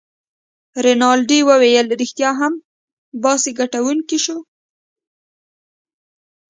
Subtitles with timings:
[0.85, 2.53] رینالډي وویل: ريښتیا هم،
[3.21, 4.37] باسي ګټونکی شو.